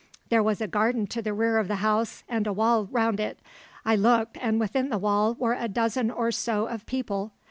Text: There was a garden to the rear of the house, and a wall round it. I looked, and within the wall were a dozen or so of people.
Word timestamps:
There 0.29 0.41
was 0.41 0.61
a 0.61 0.67
garden 0.67 1.05
to 1.05 1.21
the 1.21 1.31
rear 1.31 1.59
of 1.59 1.67
the 1.67 1.75
house, 1.75 2.23
and 2.27 2.47
a 2.47 2.53
wall 2.53 2.85
round 2.91 3.19
it. 3.19 3.39
I 3.85 3.95
looked, 3.95 4.35
and 4.41 4.59
within 4.59 4.89
the 4.89 4.97
wall 4.97 5.35
were 5.37 5.53
a 5.53 5.67
dozen 5.67 6.09
or 6.09 6.31
so 6.31 6.65
of 6.65 6.87
people. 6.87 7.33